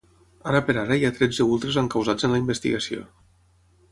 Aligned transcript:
Ara 0.51 0.61
per 0.69 0.73
ara 0.83 0.95
hi 1.01 1.05
ha 1.09 1.11
tretze 1.17 1.45
ultres 1.57 1.77
encausats 1.83 2.27
en 2.29 2.35
la 2.37 2.41
investigació. 2.45 3.05